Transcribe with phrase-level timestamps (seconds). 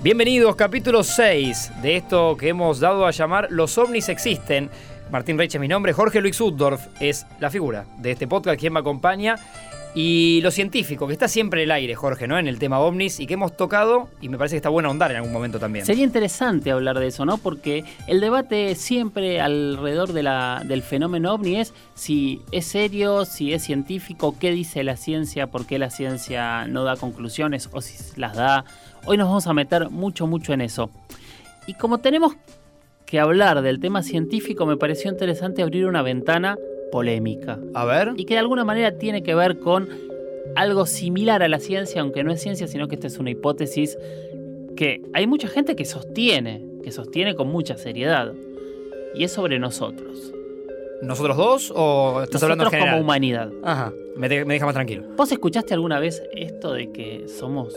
[0.00, 4.70] Bienvenidos, capítulo 6 de esto que hemos dado a llamar Los ovnis existen.
[5.10, 8.74] Martín Reich es mi nombre, Jorge Luis Uddorf es la figura de este podcast, quien
[8.74, 9.34] me acompaña.
[10.00, 12.38] Y lo científico, que está siempre en el aire, Jorge, ¿no?
[12.38, 15.10] En el tema ovnis y que hemos tocado y me parece que está bueno ahondar
[15.10, 15.84] en algún momento también.
[15.84, 17.36] Sería interesante hablar de eso, ¿no?
[17.36, 24.36] Porque el debate siempre alrededor del fenómeno ovni es si es serio, si es científico,
[24.38, 28.64] qué dice la ciencia, por qué la ciencia no da conclusiones o si las da.
[29.04, 30.90] Hoy nos vamos a meter mucho, mucho en eso.
[31.66, 32.36] Y como tenemos
[33.04, 36.56] que hablar del tema científico, me pareció interesante abrir una ventana
[36.90, 37.58] polémica.
[37.74, 38.12] A ver.
[38.16, 39.88] Y que de alguna manera tiene que ver con
[40.56, 43.98] algo similar a la ciencia, aunque no es ciencia, sino que esta es una hipótesis
[44.76, 48.32] que hay mucha gente que sostiene, que sostiene con mucha seriedad.
[49.14, 50.32] Y es sobre nosotros.
[51.02, 52.90] ¿Nosotros dos o estás nosotros hablando en general?
[52.94, 53.50] como humanidad.
[53.62, 55.04] Ajá, me, de- me deja más tranquilo.
[55.16, 57.74] ¿Vos escuchaste alguna vez esto de que somos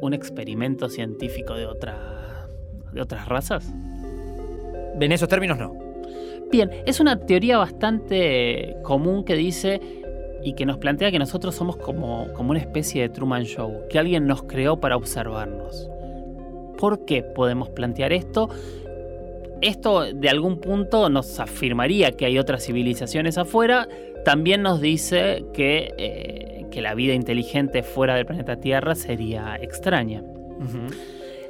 [0.00, 2.46] un experimento científico de otra
[2.92, 3.66] de otras razas?
[5.00, 5.76] En esos términos no.
[6.50, 9.80] Bien, es una teoría bastante común que dice
[10.42, 13.98] y que nos plantea que nosotros somos como, como una especie de Truman Show, que
[13.98, 15.90] alguien nos creó para observarnos.
[16.78, 18.48] ¿Por qué podemos plantear esto?
[19.60, 23.88] Esto de algún punto nos afirmaría que hay otras civilizaciones afuera,
[24.24, 30.22] también nos dice que, eh, que la vida inteligente fuera del planeta Tierra sería extraña.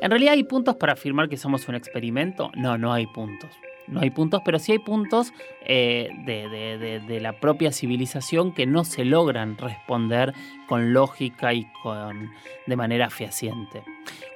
[0.00, 2.50] ¿En realidad hay puntos para afirmar que somos un experimento?
[2.56, 3.50] No, no hay puntos.
[3.89, 5.33] No hay puntos, pero sí hay puntos
[5.64, 10.34] eh, de, de- de- de la propia civilización que no se logran responder
[10.69, 12.31] con lógica y con,
[12.66, 13.83] de manera fehaciente.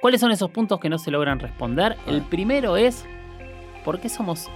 [0.01, 1.97] ¿Cuáles son esos puntos que no se logran responder?
[2.07, 3.05] El primero es,
[3.85, 4.49] ¿por qué somos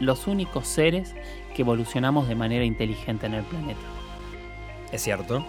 [0.00, 1.14] los únicos seres
[1.54, 3.80] que evolucionamos de manera inteligente en el planeta?
[4.92, 5.44] Es cierto.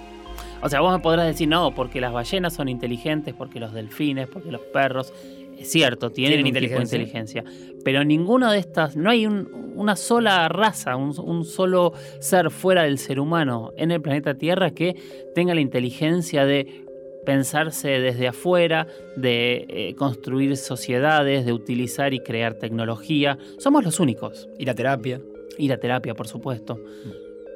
[0.62, 4.28] O sea, vos me podrás decir, no, porque las ballenas son inteligentes, porque los delfines,
[4.28, 5.14] porque los perros.
[5.60, 6.98] Es cierto, tienen, inteligencia.
[7.00, 7.44] inteligencia.
[7.84, 12.84] Pero ninguna de estas, no hay un- una sola raza, un, un solo ser fuera
[12.84, 14.96] del ser humano en el planeta Tierra que
[15.36, 16.86] tenga la inteligencia de
[17.26, 18.88] pensarse desde afuera,
[19.18, 23.38] de eh, construir sociedades, de utilizar y crear tecnología.
[23.58, 24.48] Somos los únicos.
[24.58, 25.20] Y la terapia.
[25.58, 26.80] Ir a terapia, por supuesto.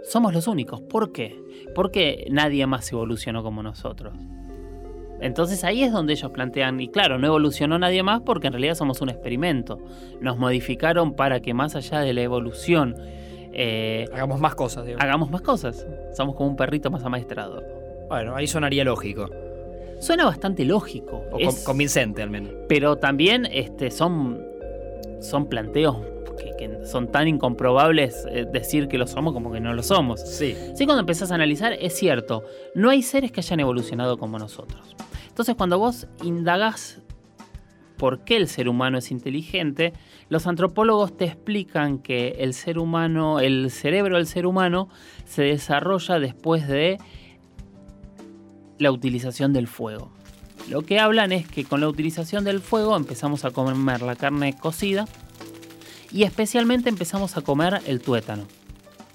[0.04, 0.82] Somos los únicos.
[0.82, 1.40] ¿Por qué?
[1.76, 4.14] Porque nadie más evolucionó como nosotros.
[5.22, 8.76] Entonces ahí es donde ellos plantean, y claro, no evolucionó nadie más porque en realidad
[8.76, 9.80] somos un experimento.
[10.20, 12.96] Nos modificaron para que más allá de la evolución
[13.54, 15.04] eh, Hagamos más cosas, digamos.
[15.04, 15.86] hagamos más cosas.
[16.16, 17.62] Somos como un perrito más amaestrado.
[18.10, 19.30] Bueno, ahí sonaría lógico.
[20.00, 22.52] Suena bastante lógico, O es- con- convincente al menos.
[22.68, 24.40] pero también este, son,
[25.20, 25.98] son planteos
[26.38, 30.22] que, que son tan incomprobables eh, decir que lo somos como que no lo somos.
[30.22, 30.56] Sí.
[30.74, 32.44] Sí, cuando empezás a analizar, es cierto,
[32.74, 34.96] no hay seres que hayan evolucionado como nosotros.
[35.32, 37.00] Entonces, cuando vos indagás
[37.96, 39.94] por qué el ser humano es inteligente,
[40.28, 44.90] los antropólogos te explican que el ser humano, el cerebro del ser humano,
[45.24, 46.98] se desarrolla después de
[48.78, 50.12] la utilización del fuego.
[50.70, 54.54] Lo que hablan es que con la utilización del fuego empezamos a comer la carne
[54.58, 55.08] cocida
[56.12, 58.44] y especialmente empezamos a comer el tuétano,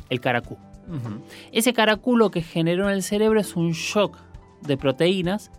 [0.09, 0.57] el caracú.
[1.53, 4.17] Ese caraculo que generó en el cerebro es un shock
[4.63, 5.51] de proteínas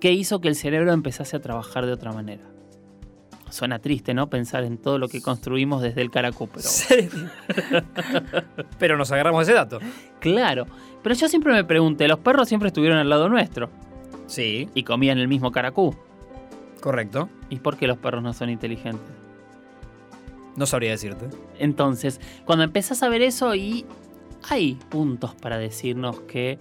[0.00, 2.42] que hizo que el cerebro empezase a trabajar de otra manera.
[3.50, 4.28] Suena triste, ¿no?
[4.28, 6.48] Pensar en todo lo que construimos desde el caracú,
[8.78, 9.78] pero nos agarramos ese dato.
[10.20, 10.66] claro.
[11.02, 13.68] Pero yo siempre me pregunté, los perros siempre estuvieron al lado nuestro
[14.26, 15.94] Sí, y comían el mismo caracú.
[16.80, 17.28] correcto.
[17.50, 19.10] ¿Y por qué los perros no son inteligentes?
[20.56, 21.26] No sabría decirte.
[21.58, 23.84] Entonces, cuando empezás a ver eso y
[24.48, 26.58] hay puntos para decirnos que,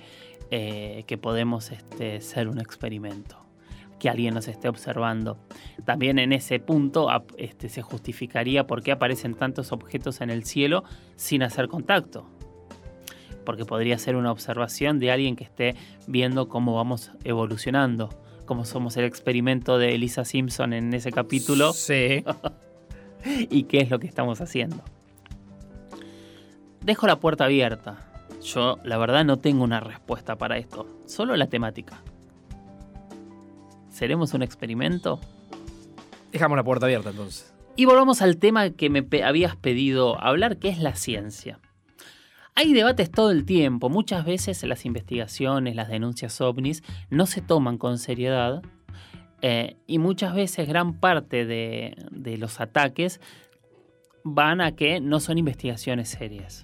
[0.56, 3.44] eh, que podemos este, ser un experimento,
[3.98, 5.40] que alguien nos esté observando.
[5.84, 7.10] También en ese punto
[7.40, 10.84] este, se justificaría por qué aparecen tantos objetos en el cielo
[11.16, 12.30] sin hacer contacto.
[13.44, 15.76] Porque podría ser una observación de alguien que esté
[16.06, 18.10] viendo cómo vamos evolucionando,
[18.46, 22.24] como somos el experimento de Elisa Simpson en ese capítulo Sí.
[23.50, 24.84] y qué es lo que estamos haciendo.
[26.82, 28.13] Dejo la puerta abierta.
[28.44, 32.02] Yo, la verdad, no tengo una respuesta para esto, solo la temática.
[33.90, 35.20] ¿Seremos un experimento?
[36.32, 37.54] Dejamos la puerta abierta entonces.
[37.76, 41.60] Y volvamos al tema que me pe- habías pedido hablar, que es la ciencia.
[42.56, 43.90] Hay debates todo el tiempo.
[43.90, 48.62] Muchas veces las investigaciones, las denuncias ovnis no se toman con seriedad.
[49.42, 53.20] eh, y muchas veces gran parte de, de los ataques
[54.24, 56.64] van a que no son investigaciones serias.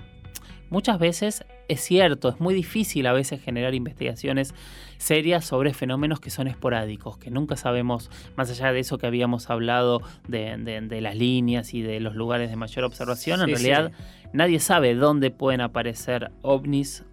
[0.70, 4.54] Muchas veces es cierto, es muy difícil a veces generar investigaciones
[4.98, 9.50] serias sobre fenómenos que son esporádicos, que nunca sabemos, más allá de eso que habíamos
[9.50, 13.92] hablado de, las líneas y de los lugares de mayor observación, en realidad
[14.34, 17.06] nadie sabe dónde pueden aparecer ovnis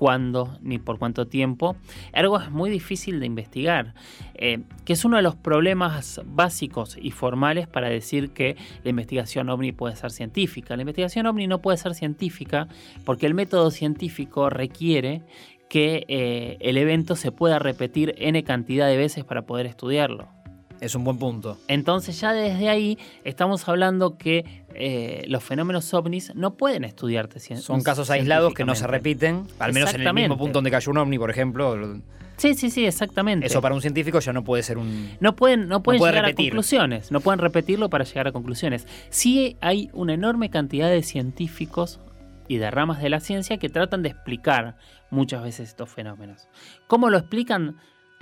[0.00, 1.76] cuándo ni por cuánto tiempo.
[2.14, 3.92] Algo es muy difícil de investigar,
[4.34, 9.50] eh, que es uno de los problemas básicos y formales para decir que la investigación
[9.50, 10.74] ovni puede ser científica.
[10.74, 12.66] La investigación ovni no puede ser científica
[13.04, 15.20] porque el método científico requiere
[15.68, 20.39] que eh, el evento se pueda repetir n cantidad de veces para poder estudiarlo.
[20.80, 21.58] Es un buen punto.
[21.68, 27.56] Entonces ya desde ahí estamos hablando que eh, los fenómenos ovnis no pueden estudiarse.
[27.56, 30.90] Son casos aislados que no se repiten, al menos en el mismo punto donde cayó
[30.90, 32.00] un ovni, por ejemplo.
[32.38, 33.46] Sí, sí, sí, exactamente.
[33.46, 35.10] Eso para un científico ya no puede ser un...
[35.20, 38.86] No pueden, no pueden llegar a conclusiones, no pueden repetirlo para llegar a conclusiones.
[39.10, 42.00] Sí hay una enorme cantidad de científicos
[42.48, 44.78] y de ramas de la ciencia que tratan de explicar
[45.10, 46.48] muchas veces estos fenómenos.
[46.86, 47.76] ¿Cómo lo explican?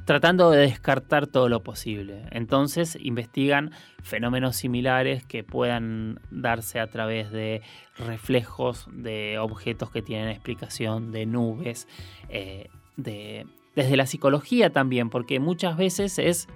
[0.08, 2.22] Tratando de descartar todo lo posible.
[2.30, 3.72] Entonces investigan
[4.02, 7.60] fenómenos similares que puedan darse a través de
[7.98, 11.88] reflejos de objetos que tienen explicación, de nubes,
[12.30, 13.46] eh, de,
[13.76, 16.48] desde la psicología también, porque muchas veces es...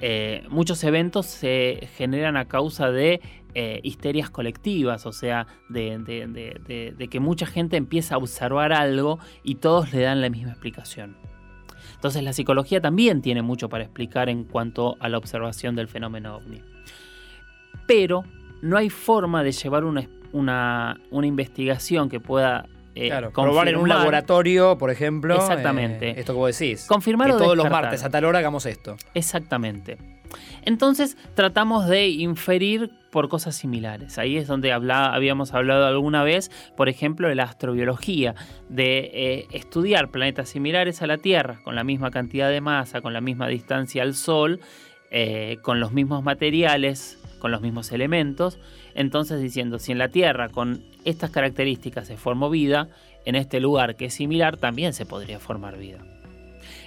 [0.00, 3.20] Eh, muchos eventos se generan a causa de
[3.52, 9.56] eh, histerias colectivas, o sea, de, de que mucha gente empieza a observar algo y
[9.56, 11.33] todos le dan la misma explicación.
[12.04, 16.36] Entonces la psicología también tiene mucho para explicar en cuanto a la observación del fenómeno
[16.36, 16.60] ovni.
[17.86, 18.24] Pero
[18.60, 24.76] no hay forma de llevar una, una, investigación que pueda eh, probar en un laboratorio,
[24.76, 25.34] por ejemplo.
[25.34, 26.10] Exactamente.
[26.10, 26.84] Eh, esto que vos decís.
[26.86, 28.98] Confirmar que todos los martes a tal hora hagamos esto.
[29.14, 29.96] Exactamente.
[30.62, 34.18] Entonces tratamos de inferir por cosas similares.
[34.18, 38.34] Ahí es donde habíamos hablado alguna vez, por ejemplo, de la astrobiología,
[38.68, 43.12] de eh, estudiar planetas similares a la Tierra, con la misma cantidad de masa, con
[43.12, 44.60] la misma distancia al Sol,
[45.10, 48.58] eh, con los mismos materiales, con los mismos elementos.
[48.94, 52.88] Entonces diciendo, si en la Tierra con estas características se formó vida,
[53.24, 56.04] en este lugar que es similar también se podría formar vida.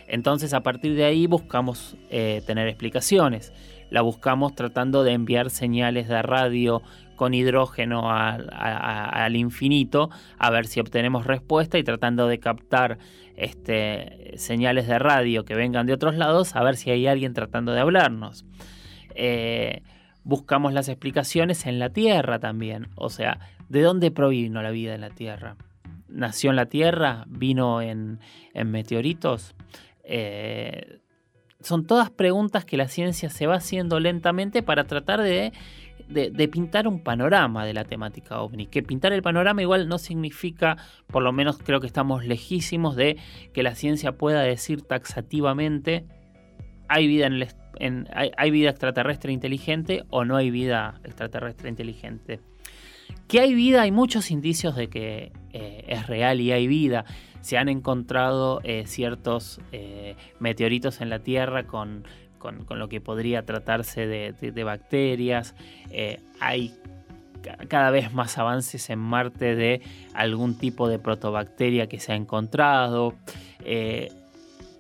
[0.08, 3.54] Entonces a partir de ahí buscamos eh, tener explicaciones.
[3.90, 6.82] La buscamos tratando de enviar señales de radio
[7.16, 13.00] con hidrógeno al infinito a ver si obtenemos respuesta y tratando de captar
[13.36, 17.74] este, señales de radio que vengan de otros lados a ver si hay alguien tratando
[17.74, 18.46] de hablarnos.
[19.16, 19.82] Eh,
[20.24, 25.02] buscamos las explicaciones en la Tierra también, o sea, ¿de dónde provino la vida en
[25.02, 25.56] la Tierra?
[26.08, 27.26] ¿Nació en la Tierra?
[27.28, 28.20] ¿Vino en,
[28.54, 29.56] en meteoritos?
[30.10, 31.00] Eh,
[31.60, 35.52] son todas preguntas que la ciencia se va haciendo lentamente para tratar de,
[36.52, 38.68] pintar un panorama de la temática ovni.
[38.68, 40.78] Que pintar el panorama igual no significa,
[41.08, 43.18] por lo menos creo que estamos lejísimos de
[43.54, 46.06] que la ciencia pueda decir taxativamente
[46.90, 47.30] hay vida
[47.80, 52.40] en, hay, vida extraterrestre inteligente o no hay vida extraterrestre inteligente.
[53.28, 57.04] Que hay vida, hay muchos indicios de que eh, es real y hay vida
[57.42, 62.04] se han encontrado eh, ciertos eh, meteoritos en la Tierra con,
[62.70, 65.56] lo que podría tratarse de, bacterias.
[66.40, 66.76] Hay
[67.70, 69.82] cada vez más avances en Marte de
[70.14, 73.16] algún tipo de protobacteria que se ha encontrado.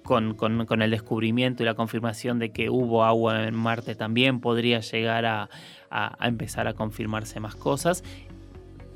[0.03, 5.25] Con, el descubrimiento y la confirmación de que hubo agua en Marte también podría llegar
[5.25, 5.49] a
[6.21, 8.03] empezar a confirmarse más cosas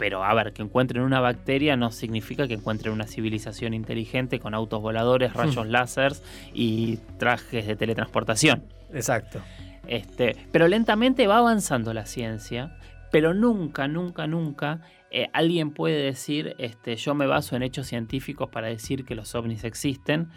[0.01, 4.55] pero a ver, que encuentren una bacteria no significa que encuentren una civilización inteligente con
[4.55, 6.13] autos voladores, rayos láser
[6.55, 8.63] y trajes de teletransportación.
[8.91, 9.41] Exacto.
[9.85, 12.79] Este, pero lentamente va avanzando la ciencia,
[13.11, 14.81] pero nunca, nunca, nunca
[15.11, 19.35] eh, alguien puede decir, este, yo me baso en hechos científicos para decir que los
[19.35, 20.31] ovnis existen,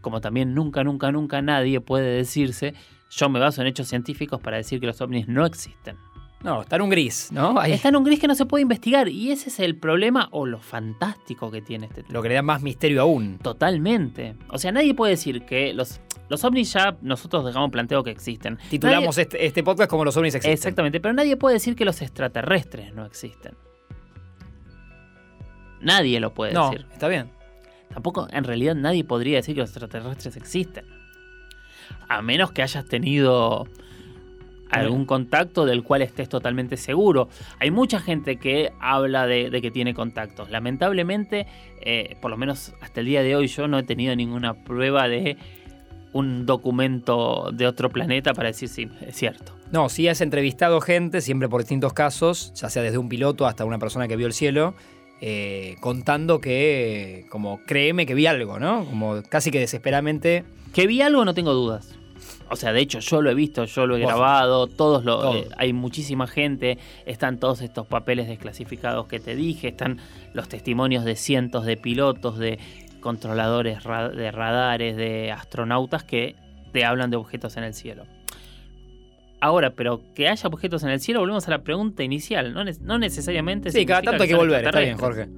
[0.00, 2.74] como también nunca, nunca, nunca nadie puede decirse,
[3.08, 5.96] yo me baso en hechos científicos para decir que los ovnis no existen.
[6.42, 7.60] No, está en un gris, ¿no?
[7.62, 9.08] Está en un gris que no se puede investigar.
[9.08, 12.12] Y ese es el problema o lo fantástico que tiene este tema.
[12.12, 13.38] Lo que le da más misterio aún.
[13.38, 14.36] Totalmente.
[14.48, 18.56] O sea, nadie puede decir que los, los ovnis ya nosotros dejamos planteo que existen.
[18.70, 20.52] Titulamos este, este, podcast como los ovnis existen.
[20.52, 23.56] Exactamente, pero nadie puede decir que los extraterrestres no existen.
[25.80, 26.86] Nadie lo puede decir.
[26.86, 27.30] No, está bien.
[27.92, 30.84] Tampoco, en realidad, nadie podría decir que los extraterrestres existen.
[32.08, 33.66] A menos que hayas tenido
[34.70, 37.28] algún contacto del cual estés totalmente seguro.
[37.58, 40.50] Hay mucha gente que habla de, que tiene contactos.
[40.50, 41.46] Lamentablemente,
[41.80, 45.08] eh, por lo menos hasta el día de hoy, yo no he tenido ninguna prueba
[45.08, 45.36] de
[46.12, 49.52] un documento de otro planeta para decir sí, es cierto.
[49.70, 53.64] No, sí has entrevistado gente, siempre por distintos casos, ya sea desde un piloto hasta
[53.64, 54.74] una persona que vio el cielo,
[55.20, 58.84] eh, contando que, como, créeme que vi algo, ¿no?
[58.86, 60.44] Como casi que desesperadamente.
[60.72, 61.98] Que vi algo, no tengo dudas.
[62.50, 64.08] O sea, de hecho, yo lo he visto, yo lo he Vos.
[64.08, 65.34] grabado, todos lo.
[65.34, 69.98] Eh, hay muchísima gente, están todos estos papeles desclasificados que te dije, están
[70.34, 72.58] los testimonios de cientos de pilotos, de
[73.00, 76.34] controladores ra- de radares, de astronautas que
[76.72, 78.04] te hablan de objetos en el cielo.
[79.40, 82.52] Ahora, pero que haya objetos en el cielo, volvemos a la pregunta inicial.
[82.52, 83.70] No, ne- no necesariamente.
[83.70, 85.28] Sí, cada tanto hay que volver, está bien, Jorge.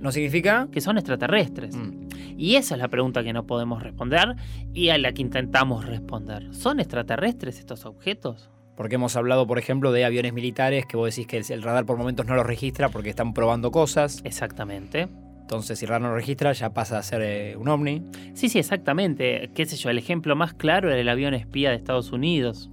[0.00, 0.68] ¿No significa?
[0.72, 1.76] Que son extraterrestres.
[1.76, 1.97] Mm.
[2.38, 4.36] Y esa es la pregunta que no podemos responder
[4.72, 6.54] y a la que intentamos responder.
[6.54, 8.48] ¿Son extraterrestres estos objetos?
[8.76, 11.98] Porque hemos hablado, por ejemplo, de aviones militares que vos decís que el- radar por
[11.98, 14.20] momentos no los registra porque están probando cosas.
[14.24, 15.08] Exactamente.
[15.40, 18.02] Entonces, si el radar no lo registra, ya pasa a ser eh, un ovni.
[18.34, 19.50] Sí, sí, exactamente.
[19.54, 22.70] Qué sé yo, el ejemplo más claro era el avión espía de Estados Unidos,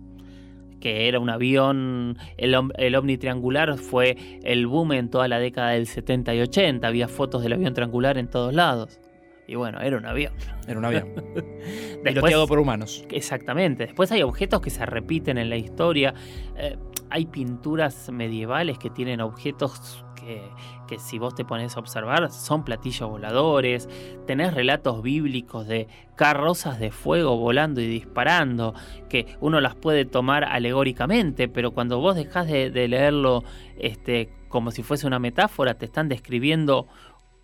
[0.80, 5.72] que era un avión, el, el ovni triangular fue el boom en toda la década
[5.72, 9.00] del 70 y 80, había fotos del avión triangular en todos lados.
[9.48, 10.34] Y bueno, era un avión.
[10.68, 11.14] Era un avión.
[12.04, 13.06] Piloteado por humanos.
[13.12, 13.86] Exactamente.
[13.86, 16.14] Después hay objetos que se repiten en la historia.
[16.58, 16.78] Eh,
[17.10, 20.42] hay pinturas medievales que tienen objetos que,
[20.88, 23.88] que si vos te pones a observar son platillos voladores.
[24.26, 28.74] Tenés relatos bíblicos de carrozas de fuego volando y disparando,
[29.08, 33.44] que uno las puede tomar alegóricamente, pero cuando vos dejás de, de leerlo
[33.78, 36.88] este, como si fuese una metáfora, te están describiendo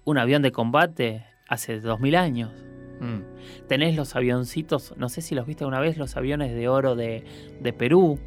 [0.04, 2.50] un avión de combate hace 2000 años.
[3.00, 3.68] Mm.
[3.68, 7.24] Tenés los avioncitos, no sé si los viste una vez, los aviones de oro de,
[7.60, 8.20] de Perú.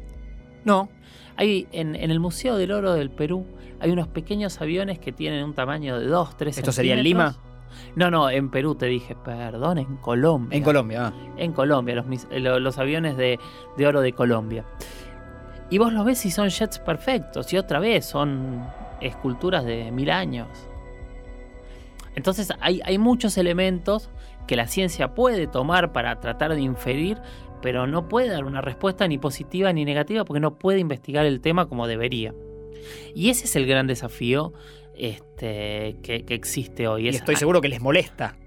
[0.63, 0.89] No.
[1.37, 3.45] Hay en, en el Museo del Oro del Perú
[3.81, 7.35] hay unos pequeños aviones que tienen un tamaño de 2, 3 ¿Esto sería en Lima?
[7.97, 10.55] No, no, en Perú te dije, perdón, en Colombia.
[10.57, 11.07] En Colombia.
[11.07, 11.13] ah.
[11.37, 13.37] En Colombia, los, lo- los aviones de,
[13.77, 14.63] de oro de Colombia.
[15.69, 18.65] Y vos los ves y son jets perfectos, y otra vez son
[19.01, 20.47] esculturas de mil años.
[22.15, 24.09] Entonces hay, hay muchos elementos
[24.47, 27.19] que la ciencia puede tomar para tratar de inferir,
[27.61, 31.41] pero no puede dar una respuesta ni positiva ni negativa porque no puede investigar el
[31.41, 32.33] tema como debería.
[33.15, 34.53] Y ese es el gran desafío
[34.95, 37.05] este, que, que existe hoy.
[37.05, 38.37] Y Es estoy seguro que les molesta.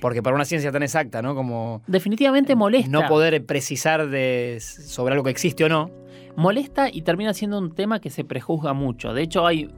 [0.00, 1.34] Porque para una ciencia tan exacta, ¿no?
[1.34, 2.90] Como Definitivamente molesta.
[2.90, 5.90] no poder precisar de, sobre algo que existe o no.
[6.36, 9.14] molesta y termina siendo un tema que se prejuzga mucho.
[9.14, 9.70] De hecho, hay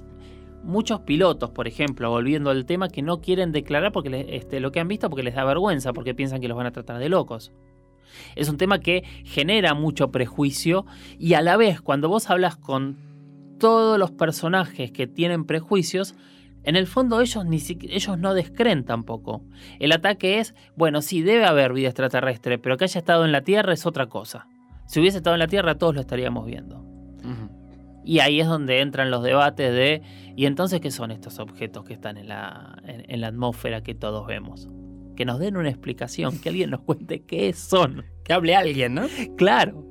[0.62, 4.72] muchos pilotos, por ejemplo, volviendo al tema, que no quieren declarar porque le- este, lo
[4.72, 7.08] que han visto porque les da vergüenza, porque piensan que los van a tratar de
[7.08, 7.52] locos.
[8.36, 10.86] Es un tema que genera mucho prejuicio
[11.18, 12.96] y a la vez, cuando vos hablas con
[13.58, 16.14] todos los personajes que tienen prejuicios,
[16.64, 19.42] en el fondo ellos, ni ellos no descreen tampoco.
[19.78, 23.42] El ataque es, bueno, sí, debe haber vida extraterrestre, pero que haya estado en la
[23.42, 24.48] Tierra es otra cosa.
[24.86, 26.84] Si hubiese estado en la Tierra, todos lo estaríamos viendo.
[28.08, 30.00] Y ahí es donde entran los debates de,
[30.34, 33.94] ¿y entonces qué son estos objetos que están en la, en, en la atmósfera que
[33.94, 34.66] todos vemos?
[35.14, 38.06] Que nos den una explicación, que alguien nos cuente qué son.
[38.24, 39.02] Que hable alguien, ¿no?
[39.36, 39.84] Claro,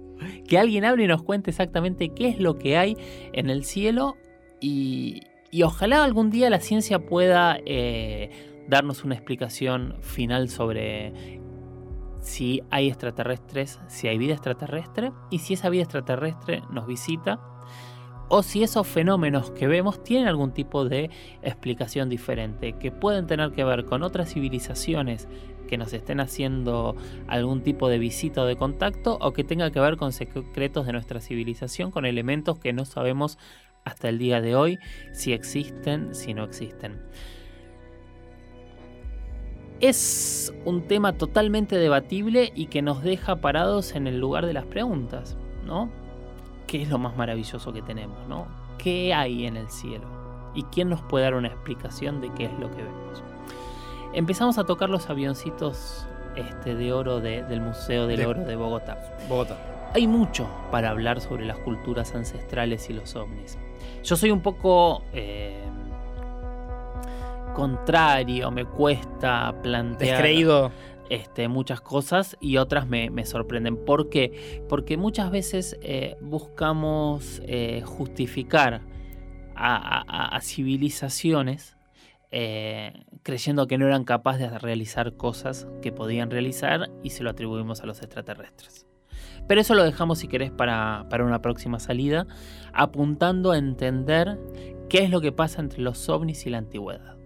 [0.48, 2.98] que alguien hable y nos cuente exactamente qué es lo que hay
[3.34, 4.18] en el cielo
[4.60, 5.22] y,
[5.52, 11.40] y ojalá algún día la ciencia pueda eh, darnos una explicación final sobre
[12.22, 17.40] si hay extraterrestres, si hay vida extraterrestre y si esa vida extraterrestre nos visita
[18.30, 21.10] o si esos fenómenos que vemos tienen algún tipo de
[21.42, 25.28] explicación diferente, que pueden tener que ver con otras civilizaciones
[25.68, 26.96] que nos estén haciendo
[27.28, 30.94] algún tipo de visita o de contacto o que tenga que ver con secretos de
[30.94, 33.38] nuestra civilización, con elementos que no sabemos
[33.84, 34.80] hasta el día de hoy
[35.14, 37.02] si existen, si no existen.
[39.80, 44.66] Es un tema totalmente debatible y que nos deja parados en el lugar de las
[44.66, 45.92] preguntas, ¿no?
[46.68, 48.46] ¿Qué es lo más maravilloso que tenemos, ¿no?
[48.78, 50.06] ¿Qué hay en el cielo?
[50.54, 53.24] ¿Y quién nos puede dar una explicación de qué es lo que vemos?
[54.14, 58.56] Empezamos a tocar los avioncitos este, de oro de- del Museo del De- Oro de
[58.56, 58.98] Bogotá.
[59.30, 59.58] Bogotá.
[59.94, 63.58] Hay mucho para hablar sobre las culturas ancestrales y los ovnis.
[64.04, 65.64] Yo soy un poco eh,
[67.56, 70.72] contrario, me cuesta plantear Descreído.
[71.10, 73.78] Este, muchas cosas y otras me, me sorprenden.
[73.78, 74.64] ¿Por qué?
[74.70, 78.82] Porque muchas veces eh, buscamos eh, justificar
[79.60, 81.78] a, civilizaciones
[82.30, 87.32] eh, creyendo que no eran capaces de realizar cosas que podían realizar y se lo
[87.32, 88.86] atribuimos a los extraterrestres.
[89.48, 92.28] Pero eso lo dejamos si querés para, para una próxima salida,
[92.74, 94.38] apuntando a entender
[94.90, 97.18] qué es lo que pasa entre los ovnis y la antigüedad.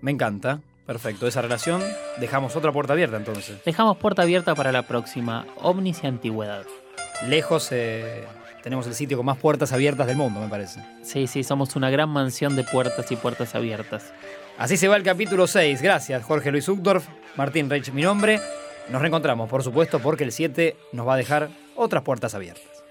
[0.00, 0.62] Me encanta.
[0.86, 1.26] Perfecto.
[1.26, 1.82] Esa relación.
[2.18, 3.58] Dejamos otra puerta abierta entonces.
[3.64, 6.64] Dejamos puerta abierta para la próxima, ovnis y antigüedad.
[7.28, 8.24] Lejos eh,
[8.62, 10.80] tenemos el sitio con más puertas abiertas del mundo, me parece.
[11.02, 14.12] Sí, sí, somos una gran mansión de puertas y puertas abiertas.
[14.58, 15.82] Así se va el capítulo 6.
[15.82, 18.40] Gracias, Jorge Luis Uchtdorf, Martín Reich, mi nombre.
[18.88, 22.85] Nos reencontramos, por supuesto, porque el 7 nos va a dejar otras puertas abiertas.